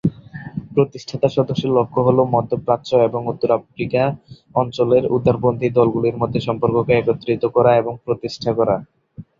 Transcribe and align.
প্রতিষ্ঠাতা 0.75 1.27
সদস্যের 1.29 1.71
লক্ষ্য 1.77 1.99
হলো 2.07 2.21
মধ্য 2.25 2.51
প্রাচ্য 2.65 2.89
এবং 3.07 3.21
উত্তর 3.27 3.49
আফ্রিকা 3.51 4.03
অঞ্চলের 4.55 5.03
উদারপন্থী 5.15 5.67
দলগুলির 5.69 6.19
মধ্যে 6.21 6.39
সম্পর্ককে 6.47 6.93
একত্রিত 6.95 7.43
করা 7.55 7.71
এবং 7.75 7.93
প্রতিষ্ঠা 8.05 8.51
করা। 8.59 8.75